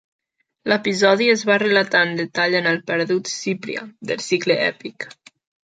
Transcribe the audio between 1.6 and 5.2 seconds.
relatar en detall en el perdut "Cipria", del Cicle Èpic.